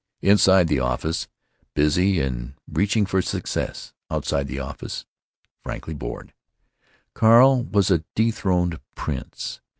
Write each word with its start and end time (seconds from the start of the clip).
Inside 0.23 0.67
the 0.67 0.79
office—busy 0.79 2.19
and 2.21 2.55
reaching 2.67 3.05
for 3.05 3.21
success. 3.21 3.93
Outside 4.09 4.47
the 4.47 4.57
office—frankly 4.57 5.93
bored. 5.93 6.33
Carl 7.13 7.65
was 7.65 7.91
a 7.91 8.03
dethroned 8.15 8.79
prince. 8.95 9.61